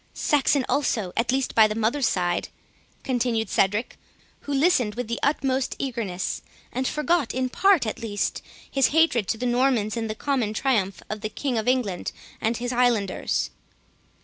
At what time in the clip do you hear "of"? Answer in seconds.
11.07-11.21, 11.55-11.67